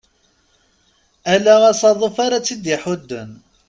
Ala 1.33 1.55
asaḍuf 1.71 2.15
ara 2.25 2.41
tt-id-iḥudden. 2.43 3.31